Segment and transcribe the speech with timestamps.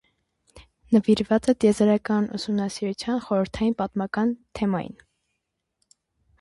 [0.95, 5.01] Նվիրված է տիեզերական ուսումնասիրության խորհրդային պատմական թեմային։